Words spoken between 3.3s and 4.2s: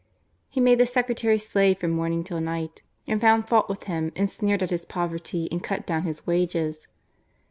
fault with him